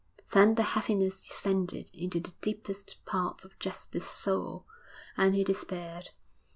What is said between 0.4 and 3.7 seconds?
the heaviness descended into the deepest parts of